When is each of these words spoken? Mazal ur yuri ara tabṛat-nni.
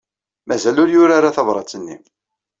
Mazal 0.47 0.77
ur 0.83 0.89
yuri 0.91 1.13
ara 1.17 1.35
tabṛat-nni. 1.35 1.97